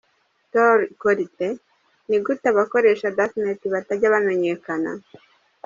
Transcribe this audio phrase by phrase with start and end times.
[0.53, 1.47] Tor ikora ite?
[2.09, 4.91] Ni gute abakoresha Dark net batajya bamenyekana?.